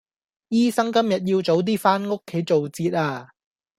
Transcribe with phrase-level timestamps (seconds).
[0.49, 3.29] 醫生今日要早啲返屋企做節呀